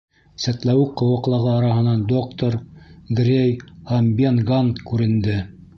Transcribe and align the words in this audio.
Сәтләүек 0.43 0.95
ҡыуаҡлығы 1.01 1.51
араһынан 1.57 2.01
доктор, 2.13 2.59
Грей 3.21 3.55
һәм 3.93 4.13
Бен 4.23 4.43
Ганн 4.51 4.77
күренде. 4.91 5.41